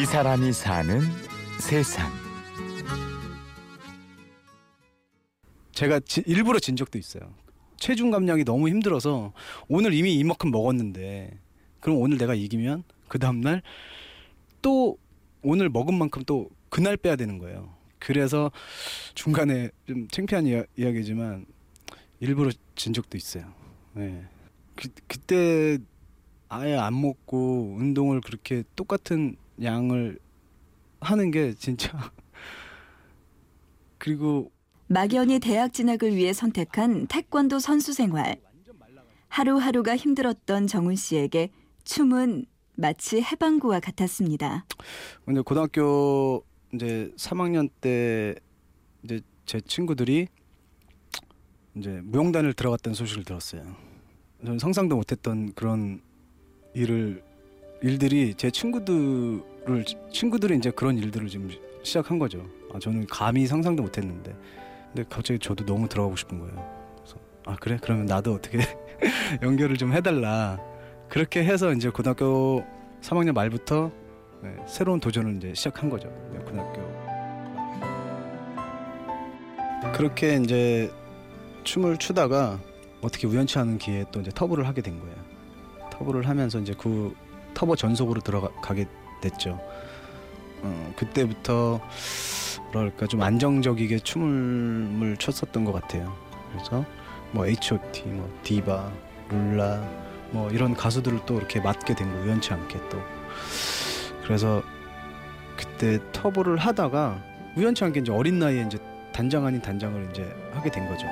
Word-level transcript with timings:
이 0.00 0.06
사람이 0.06 0.52
사는 0.52 1.00
세상. 1.58 2.10
제가 5.72 6.00
지- 6.00 6.22
일부러 6.26 6.58
진 6.58 6.76
적도 6.76 6.98
있어요. 6.98 7.22
체중 7.76 8.10
감량이 8.10 8.44
너무 8.44 8.68
힘들어서 8.68 9.32
오늘 9.68 9.92
이미 9.94 10.14
이만큼 10.14 10.50
먹었는데 10.50 11.38
그럼 11.80 11.98
오늘 11.98 12.16
내가 12.18 12.34
이기면 12.34 12.84
그 13.08 13.18
다음날 13.18 13.62
또 14.62 14.96
오늘 15.42 15.68
먹은 15.68 15.94
만큼 15.94 16.22
또 16.24 16.48
그날 16.68 16.96
빼야 16.96 17.16
되는 17.16 17.38
거예요. 17.38 17.74
그래서 17.98 18.50
중간에 19.14 19.70
좀 19.86 20.08
창피한 20.08 20.46
이야, 20.46 20.64
이야기지만 20.76 21.46
일부러 22.20 22.50
진 22.76 22.92
적도 22.92 23.16
있어요. 23.16 23.52
네. 23.94 24.24
그, 24.76 24.88
그때 25.08 25.78
아예 26.48 26.76
안 26.76 27.00
먹고 27.00 27.74
운동을 27.78 28.20
그렇게 28.20 28.62
똑같은 28.76 29.36
양을 29.60 30.18
하는 31.00 31.30
게 31.30 31.52
진짜 31.54 32.12
그리고 33.98 34.50
막연히 34.86 35.38
대학 35.38 35.72
진학을 35.72 36.14
위해 36.14 36.32
선택한 36.32 37.06
태권도 37.06 37.58
선수 37.58 37.92
생활. 37.92 38.36
하루하루가 39.28 39.96
힘들었던 39.96 40.66
정훈 40.66 40.94
씨에게 40.94 41.50
춤은 41.84 42.44
마치 42.74 43.22
해방구와 43.22 43.80
같았습니다. 43.80 44.66
근데 45.24 45.40
고등학교 45.40 46.44
이제 46.74 47.10
3학년 47.16 47.70
때 47.80 48.34
이제 49.02 49.20
제 49.46 49.60
친구들이 49.60 50.28
이제 51.76 52.00
무용단을 52.04 52.52
들어갔다는 52.52 52.94
소식을 52.94 53.24
들었어요. 53.24 53.62
저는 54.44 54.58
상상도 54.58 54.96
못했던 54.96 55.54
그런 55.54 56.02
일을 56.74 57.22
일들이 57.82 58.34
제 58.34 58.50
친구들을 58.50 59.84
친구들이 60.12 60.56
이제 60.56 60.70
그런 60.70 60.96
일들을 60.96 61.28
지금 61.28 61.50
시작한 61.82 62.18
거죠. 62.18 62.46
아, 62.72 62.78
저는 62.78 63.06
감히 63.06 63.46
상상도 63.46 63.82
못했는데, 63.82 64.34
근데 64.92 65.04
갑자기 65.10 65.38
저도 65.38 65.66
너무 65.66 65.88
들어가고 65.88 66.14
싶은 66.16 66.38
거예요. 66.38 66.54
그래서 66.96 67.16
아 67.44 67.56
그래 67.56 67.78
그러면 67.82 68.06
나도 68.06 68.34
어떻게 68.34 68.58
연결을 69.42 69.76
좀 69.76 69.92
해달라. 69.92 70.58
그렇게 71.08 71.44
해서 71.44 71.72
이제 71.72 71.90
고등학교 71.90 72.64
3학년 73.02 73.32
말부터 73.32 73.90
네, 74.42 74.56
새로운 74.66 75.00
도전을 75.00 75.36
이제 75.36 75.52
시작한 75.54 75.90
거죠. 75.90 76.08
네, 76.32 76.38
고등학교. 76.38 76.80
그렇게 79.92 80.36
이제 80.36 80.90
춤을 81.64 81.96
추다가 81.98 82.58
어떻게 83.02 83.26
우연치 83.26 83.58
않은 83.58 83.78
기회에 83.78 84.04
또 84.12 84.20
이제 84.20 84.30
터보를 84.32 84.66
하게 84.66 84.82
된 84.82 85.00
거예요. 85.00 85.16
터보를 85.90 86.28
하면서 86.28 86.60
이제 86.60 86.74
그 86.78 87.14
터보 87.54 87.76
전속으로 87.76 88.20
들어가게 88.20 88.86
됐죠. 89.20 89.58
어, 90.62 90.92
그때부터 90.96 91.80
뭐랄까 92.72 93.06
좀 93.06 93.22
안정적이게 93.22 93.98
춤을 94.00 95.16
췄었던 95.18 95.64
것 95.64 95.72
같아요. 95.72 96.16
그래서 96.52 96.84
뭐 97.32 97.46
H.O.T, 97.46 98.02
뭐 98.04 98.30
디바, 98.42 98.90
룰라 99.30 99.82
뭐 100.30 100.50
이런 100.50 100.74
가수들을 100.74 101.20
또 101.26 101.36
이렇게 101.36 101.60
맡게 101.60 101.94
된 101.94 102.10
거 102.10 102.18
우연치 102.20 102.52
않게 102.52 102.78
또 102.88 102.98
그래서 104.24 104.62
그때 105.56 105.98
터보를 106.12 106.56
하다가 106.56 107.22
우연치 107.56 107.84
않게 107.84 108.00
이제 108.00 108.12
어린 108.12 108.38
나이에 108.38 108.62
이제 108.66 108.78
단장 109.12 109.44
아닌 109.44 109.60
단장을 109.60 110.08
이제 110.10 110.24
하게 110.52 110.70
된 110.70 110.88
거죠. 110.88 111.06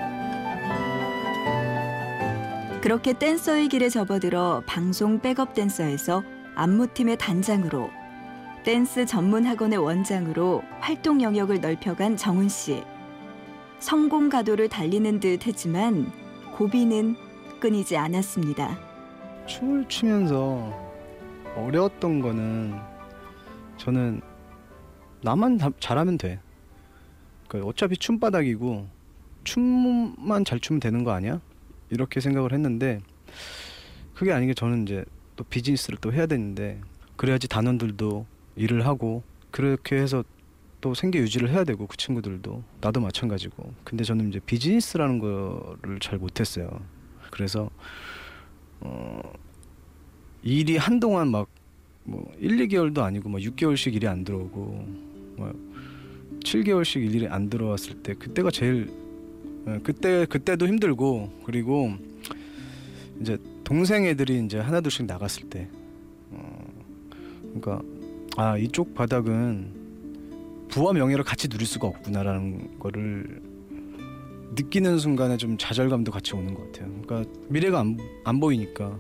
그렇게 2.83 3.13
댄서의 3.13 3.69
길에 3.69 3.89
접어들어 3.89 4.63
방송 4.67 5.21
백업 5.21 5.55
댄서에서 5.55 6.23
안무팀의 6.55 7.19
단장으로 7.19 7.91
댄스 8.65 9.07
전문 9.07 9.47
학원의 9.47 9.79
원장으로 9.79 10.63
활동 10.81 11.21
영역을 11.23 11.61
넓혀간 11.61 12.17
정훈 12.17 12.49
씨. 12.49 12.83
성공 13.79 14.29
가도를 14.29 14.69
달리는 14.69 15.21
듯 15.21 15.47
했지만 15.47 16.13
고비는 16.55 17.17
끊이지 17.61 17.97
않았습니다. 17.97 18.79
춤을 19.47 19.89
추면서 19.89 20.73
어려웠던 21.57 22.21
거는 22.21 22.75
저는 23.79 24.21
나만 25.23 25.57
다- 25.59 25.71
잘하면 25.81 26.19
돼. 26.19 26.39
그러니까 27.49 27.71
어차피 27.71 27.97
춤바닥이고 27.97 28.87
춤만 29.45 30.45
잘 30.45 30.61
추면 30.61 30.81
되는 30.81 31.03
거 31.05 31.13
아니야? 31.13 31.41
이렇게 31.91 32.21
생각을 32.21 32.53
했는데 32.53 33.01
그게 34.15 34.33
아닌 34.33 34.49
게 34.49 34.55
저는 34.55 34.85
이제 34.85 35.05
또 35.37 35.45
비즈니스를 35.45 35.99
또 36.01 36.13
해야 36.13 36.27
되는데 36.27 36.81
그래야지 37.17 37.49
단원들도 37.49 38.27
일을 38.57 38.87
하고 38.87 39.23
그렇게 39.51 39.97
해서 39.97 40.25
또 40.81 40.95
생계 40.95 41.19
유지를 41.19 41.51
해야 41.51 41.65
되고 41.65 41.87
그 41.87 41.97
친구들도 41.97 42.63
나도 42.81 43.01
마찬가지고 43.01 43.75
근데 43.85 44.05
저는 44.05 44.29
이제 44.31 44.41
비즈니스라는 44.41 45.19
거를 45.19 46.01
잘 46.01 46.19
못했어요. 46.19 46.81
그래서 47.31 47.71
어 48.81 49.21
일이 50.43 50.77
한동안 50.77 51.31
막 51.31 51.61
뭐 52.05 52.33
1, 52.39 52.57
2개월도 52.69 52.99
아니고 52.99 53.29
막 53.29 53.39
6개월씩 53.41 53.95
일이 53.95 54.07
안 54.07 54.25
들어오고 54.25 54.61
뭐 55.37 55.53
7개월씩 56.41 56.97
일이 57.05 57.29
안 57.29 57.51
들어왔을 57.51 58.03
때 58.03 58.15
그때가 58.15 58.51
제일 58.51 58.89
어, 58.89 59.10
그때 59.83 60.27
그때도 60.27 60.67
힘들고 60.67 61.43
그리고 61.45 61.93
이제 63.21 63.39
동생 63.65 64.07
애들이 64.07 64.43
이제 64.45 64.59
하나둘씩 64.59 65.07
나갔을 65.07 65.49
때 65.49 65.69
어, 66.31 66.67
그러니까 67.43 67.83
아 68.37 68.57
이쪽 68.57 68.95
바닥은 68.95 69.81
부와 70.69 70.93
명예를 70.93 71.25
같이 71.25 71.49
누릴 71.49 71.67
수가 71.67 71.89
없구나라는 71.89 72.79
거를 72.79 73.43
느끼는 74.55 74.99
순간에 74.99 75.37
좀 75.37 75.57
좌절감도 75.59 76.11
같이 76.11 76.35
오는 76.35 76.55
것 76.55 76.73
같아요. 76.73 76.91
그러니까 77.03 77.31
미래가 77.49 77.81
안, 77.81 77.99
안 78.25 78.41
보이니까 78.41 78.99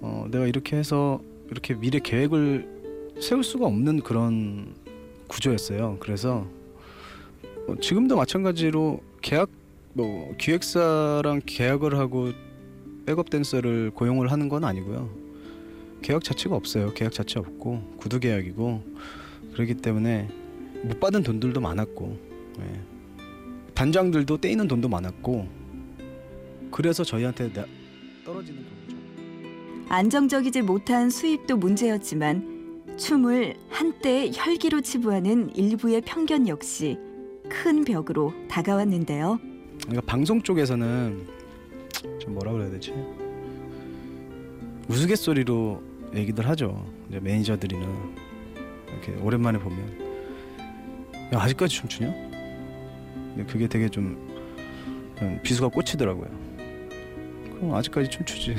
어, 0.00 0.26
내가 0.30 0.46
이렇게 0.46 0.76
해서 0.76 1.20
이렇게 1.50 1.74
미래 1.74 1.98
계획을 1.98 3.14
세울 3.20 3.44
수가 3.44 3.66
없는 3.66 4.00
그런 4.00 4.74
구조였어요. 5.28 5.98
그래서 6.00 6.46
어, 7.66 7.74
지금도 7.80 8.16
마찬가지로 8.16 9.00
계약 9.20 9.50
뭐 9.92 10.34
기획사랑 10.38 11.40
계약을 11.44 11.98
하고 11.98 12.32
백업 13.06 13.30
댄서를 13.30 13.90
고용을 13.90 14.30
하는 14.30 14.48
건 14.48 14.64
아니고요. 14.64 15.10
계약 16.02 16.24
자체가 16.24 16.54
없어요. 16.56 16.92
계약 16.94 17.12
자체 17.12 17.38
없고 17.38 17.96
구두 17.98 18.20
계약이고 18.20 18.82
그렇기 19.54 19.74
때문에 19.74 20.28
못 20.82 20.98
받은 21.00 21.22
돈들도 21.22 21.60
많았고 21.60 22.16
예. 22.60 22.80
단장들도 23.74 24.38
떼이는 24.38 24.68
돈도 24.68 24.88
많았고 24.88 25.48
그래서 26.70 27.04
저희한테 27.04 27.52
나- 27.52 27.66
떨어지는 28.24 28.64
돈이죠. 28.64 29.86
안정적이지 29.88 30.62
못한 30.62 31.10
수입도 31.10 31.56
문제였지만 31.56 32.96
춤을 32.96 33.56
한때 33.68 34.30
혈기로 34.32 34.82
치부하는 34.82 35.54
일부의 35.56 36.02
편견 36.02 36.48
역시 36.48 36.96
큰 37.50 37.84
벽으로 37.84 38.32
다가왔는데요. 38.48 39.38
그러니까 39.82 40.00
방송 40.06 40.40
쪽에서는 40.40 41.26
좀 42.20 42.34
뭐라 42.34 42.52
그래야 42.52 42.70
되지? 42.70 42.94
우스갯소리로 44.88 45.82
얘기들 46.14 46.48
하죠. 46.48 46.90
이제 47.08 47.20
매니저들이나 47.20 47.86
이렇게 48.88 49.12
오랜만에 49.22 49.58
보면 49.58 49.98
야 51.34 51.40
아직까지 51.42 51.74
춤추냐? 51.74 52.12
근데 53.34 53.44
그게 53.46 53.68
되게 53.68 53.88
좀 53.88 54.16
그냥 55.16 55.40
비수가 55.42 55.68
꽂히더라고요. 55.68 56.28
그럼 57.56 57.74
아직까지 57.74 58.08
춤추지. 58.08 58.56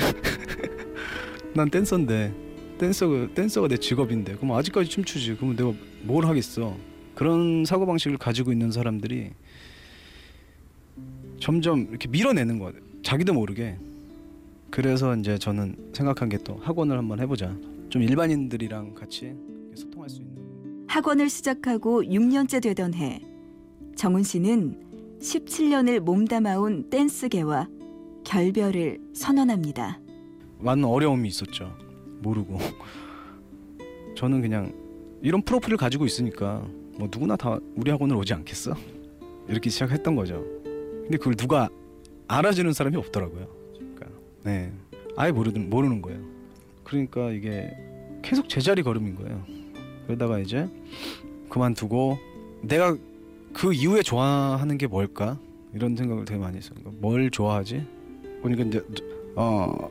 난 1.56 1.70
댄서인데 1.70 2.34
댄서가 2.78 3.34
댄서가 3.34 3.68
내 3.68 3.78
직업인데 3.78 4.36
그럼 4.36 4.54
아직까지 4.54 4.90
춤추지. 4.90 5.36
그러면 5.36 5.56
내가 5.56 5.74
뭘 6.04 6.26
하겠어? 6.26 6.76
그런 7.16 7.66
사고 7.66 7.86
방식을 7.86 8.18
가지고 8.18 8.52
있는 8.52 8.72
사람들이 8.72 9.32
점점 11.40 11.88
이렇게 11.90 12.08
밀어내는 12.08 12.60
거예요. 12.60 12.74
자기도 13.04 13.34
모르게. 13.34 13.78
그래서 14.70 15.16
이제 15.16 15.38
저는 15.38 15.76
생각한 15.94 16.30
게 16.30 16.38
또 16.44 16.56
학원을 16.58 16.98
한번 16.98 17.20
해보자. 17.20 17.56
좀 17.90 18.02
일반인들이랑 18.04 18.94
같이 18.96 19.34
소통할 19.76 20.10
수 20.10 20.22
있는. 20.22 20.86
학원을 20.88 21.30
시작하고 21.30 22.04
6년째 22.04 22.62
되던 22.62 22.94
해 22.94 23.22
정훈 23.96 24.24
씨는 24.24 25.20
17년을 25.20 26.00
몸담아온 26.00 26.90
댄스계와 26.90 27.68
결별을 28.24 29.00
선언합니다. 29.14 30.00
많은 30.60 30.86
어려움이 30.86 31.28
있었죠. 31.28 31.76
모르고. 32.22 32.58
저는 34.16 34.42
그냥 34.42 34.74
이런 35.22 35.42
프로필을 35.42 35.78
가지고 35.78 36.06
있으니까 36.06 36.66
뭐 37.02 37.10
누구나 37.12 37.36
다 37.36 37.58
우리 37.76 37.90
학원을 37.90 38.16
오지 38.16 38.32
않겠어? 38.36 38.76
이렇게 39.48 39.72
시작했던 39.72 40.16
거죠. 40.16 40.46
근데 40.64 41.18
그걸 41.18 41.34
누가 41.34 41.68
알아주는 42.28 42.72
사람이 42.74 42.96
없더라고요. 42.96 43.48
그러니까 43.74 44.06
네, 44.44 44.72
아예 45.18 45.32
모르는 45.32 45.68
모르는 45.68 46.04
거예요. 46.04 46.20
그러니까 46.84 47.32
이게 47.32 47.76
계속 48.22 48.48
제자리 48.50 48.84
걸음인 48.84 49.16
거예요. 49.16 49.44
그러다가 50.06 50.38
이제 50.38 50.70
그만두고 51.50 52.20
내가 52.62 52.96
그 53.52 53.74
이후에 53.74 54.04
좋아하는 54.04 54.78
게 54.78 54.86
뭘까 54.86 55.40
이런 55.74 55.96
생각을 55.96 56.26
되게 56.26 56.40
많이 56.40 56.58
했어요. 56.58 56.76
그러니까 56.80 57.02
뭘 57.02 57.32
좋아하지? 57.32 57.84
보니까 58.44 58.64
이제 58.64 58.86
어 59.36 59.90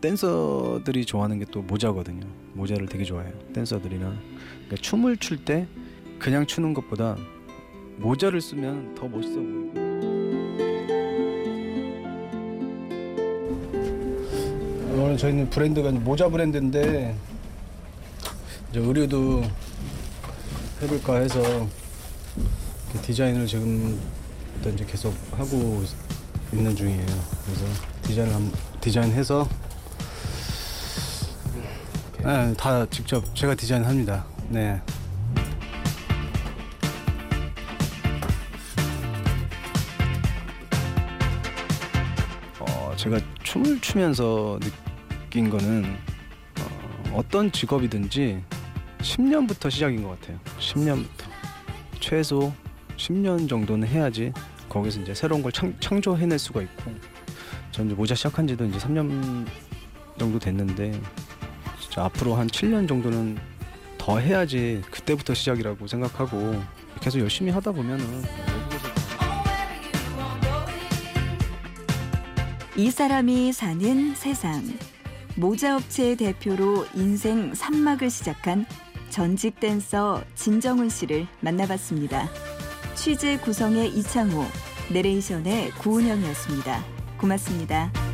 댄서들이 0.00 1.04
좋아하는 1.04 1.38
게 1.38 1.44
또 1.50 1.60
모자거든요. 1.60 2.26
모자를 2.54 2.86
되게 2.86 3.04
좋아해요. 3.04 3.34
댄서들이나 3.52 4.08
그러니까 4.08 4.76
춤을 4.76 5.18
출 5.18 5.36
때 5.44 5.66
그냥 6.20 6.46
추는 6.46 6.74
것보다 6.74 7.16
모자를 7.96 8.42
쓰면 8.42 8.94
더 8.94 9.08
멋있어 9.08 9.36
보이고. 9.36 9.70
오늘 14.92 15.16
저희는 15.16 15.48
브랜드가 15.48 15.90
모자 15.92 16.28
브랜드인데 16.28 17.16
이제 18.70 18.80
의류도 18.80 19.42
해볼까 20.82 21.16
해서 21.16 21.66
디자인을 23.02 23.46
지금부터 23.46 24.70
이제 24.74 24.84
계속 24.84 25.14
하고 25.32 25.82
있는 26.52 26.76
중이에요. 26.76 27.06
그래서 27.46 27.64
디자인을 28.02 28.34
한, 28.34 28.52
디자인해서 28.82 29.48
네, 32.22 32.54
다 32.58 32.84
직접 32.90 33.34
제가 33.34 33.54
디자인합니다. 33.54 34.26
네. 34.50 34.82
제가 43.00 43.18
춤을 43.42 43.80
추면서 43.80 44.60
느낀 44.60 45.48
거는 45.48 45.96
어, 46.60 47.14
어떤 47.14 47.50
직업이든지 47.50 48.44
10년부터 48.98 49.70
시작인 49.70 50.02
것 50.02 50.20
같아요. 50.20 50.38
10년부터 50.58 51.24
최소 51.98 52.52
10년 52.98 53.48
정도는 53.48 53.88
해야지 53.88 54.34
거기서 54.68 55.00
이제 55.00 55.14
새로운 55.14 55.40
걸 55.40 55.50
창, 55.50 55.74
창조해낼 55.80 56.38
수가 56.38 56.60
있고 56.60 56.92
전 57.70 57.86
이제 57.86 57.94
모자 57.94 58.14
시작한 58.14 58.46
지도 58.46 58.66
이제 58.66 58.76
3년 58.76 59.46
정도 60.18 60.38
됐는데 60.38 61.00
진짜 61.80 62.04
앞으로 62.04 62.34
한 62.34 62.48
7년 62.48 62.86
정도는 62.86 63.38
더 63.96 64.18
해야지 64.18 64.82
그때부터 64.90 65.32
시작이라고 65.32 65.86
생각하고 65.86 66.62
계속 67.00 67.20
열심히 67.20 67.50
하다 67.50 67.72
보면은 67.72 68.49
이 72.76 72.90
사람이 72.90 73.52
사는 73.52 74.14
세상. 74.14 74.62
모자 75.36 75.76
업체의 75.76 76.16
대표로 76.16 76.86
인생 76.94 77.52
3막을 77.52 78.10
시작한 78.10 78.64
전직 79.10 79.58
댄서 79.58 80.22
진정훈 80.36 80.88
씨를 80.88 81.26
만나봤습니다. 81.40 82.28
취재 82.94 83.38
구성의 83.38 83.88
이창호, 83.88 84.44
내레이션의 84.92 85.70
구은영이었습니다. 85.72 86.84
고맙습니다. 87.18 88.09